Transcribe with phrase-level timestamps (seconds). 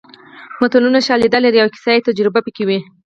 [0.61, 2.79] متلونه شالید لري او کیسه یا تجربه پکې وي